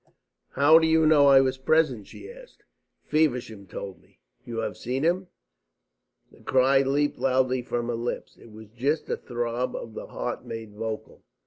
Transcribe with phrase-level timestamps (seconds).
[0.53, 2.63] "How do you know that I was present?" she asked.
[3.03, 5.27] "Feversham told me." "You have seen him?"
[6.31, 8.35] The cry leaped loudly from her lips.
[8.35, 11.21] It was just a throb of the heart made vocal.